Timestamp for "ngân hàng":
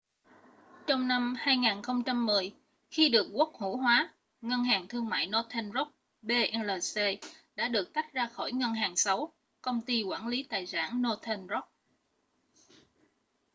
4.41-4.87, 8.51-8.95